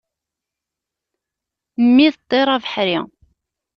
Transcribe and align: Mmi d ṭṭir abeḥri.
Mmi 1.83 2.07
d 2.13 2.15
ṭṭir 2.21 2.47
abeḥri. 2.55 2.99